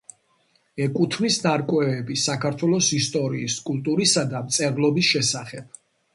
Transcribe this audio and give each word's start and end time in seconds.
ეკუთვნის 0.85 1.37
ნარკვევები 1.43 2.17
საქართველოს 2.21 2.89
ისტორიის, 3.01 3.59
კულტურისა 3.69 4.27
და 4.35 4.43
მწერლობის 4.49 5.13
შესახებ. 5.15 5.81